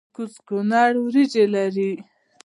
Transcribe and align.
کوز 0.15 0.33
کونړ 0.47 0.91
وریجې 1.05 1.45
لري؟ 1.53 1.91